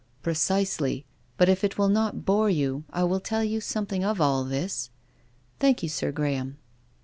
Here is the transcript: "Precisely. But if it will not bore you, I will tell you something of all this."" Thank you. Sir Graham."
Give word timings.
"Precisely. 0.23 1.05
But 1.37 1.47
if 1.47 1.63
it 1.63 1.77
will 1.77 1.87
not 1.87 2.25
bore 2.25 2.49
you, 2.49 2.85
I 2.91 3.03
will 3.03 3.19
tell 3.19 3.43
you 3.43 3.61
something 3.61 4.03
of 4.03 4.19
all 4.19 4.43
this."" 4.43 4.89
Thank 5.59 5.83
you. 5.83 5.89
Sir 5.89 6.11
Graham." 6.11 6.57